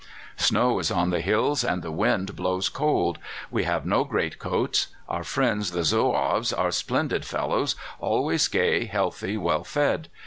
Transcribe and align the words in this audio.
"Snow 0.37 0.79
is 0.79 0.89
on 0.89 1.11
the 1.11 1.21
hills, 1.21 1.63
and 1.63 1.83
the 1.83 1.91
wind 1.91 2.35
blows 2.35 2.69
cold. 2.69 3.19
We 3.51 3.65
have 3.65 3.85
no 3.85 4.03
greatcoats. 4.03 4.87
Our 5.07 5.23
friends 5.23 5.69
the 5.73 5.83
Zouaves 5.83 6.51
are 6.51 6.71
splendid 6.71 7.23
fellows, 7.23 7.75
always 7.99 8.47
gay, 8.47 8.85
healthy, 8.85 9.37
well 9.37 9.63
fed. 9.63 10.09